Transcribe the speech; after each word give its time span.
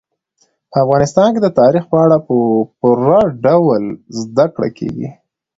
په 0.71 0.77
افغانستان 0.83 1.27
کې 1.33 1.41
د 1.43 1.49
تاریخ 1.59 1.83
په 1.91 1.97
اړه 2.05 2.17
په 2.27 2.35
پوره 2.79 3.21
ډول 3.45 3.83
زده 4.21 4.45
کړه 4.53 4.69
کېږي. 4.77 5.07